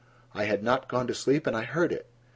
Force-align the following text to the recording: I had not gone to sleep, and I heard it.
I 0.33 0.45
had 0.45 0.63
not 0.63 0.87
gone 0.87 1.05
to 1.05 1.13
sleep, 1.13 1.45
and 1.45 1.55
I 1.55 1.61
heard 1.63 1.91
it. 1.91 2.07